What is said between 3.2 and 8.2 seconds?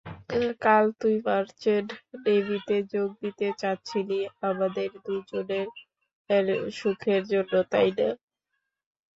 দিতে চাচ্ছিলি আমাদের দুজনের সুখের জন্য, তাইনা?